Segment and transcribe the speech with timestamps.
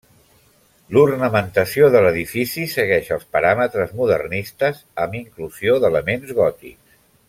[0.95, 7.03] L'ornamentació de l'edifici segueix els paràmetres modernistes amb inclusió d'elements gòtics.